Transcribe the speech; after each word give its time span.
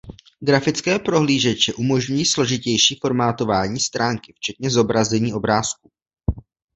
Grafické 0.39 0.99
prohlížeče 0.99 1.73
umožňují 1.73 2.25
složitější 2.25 2.99
formátování 3.01 3.79
stránky 3.79 4.33
včetně 4.35 4.69
zobrazení 4.69 5.33
obrázků. 5.33 5.91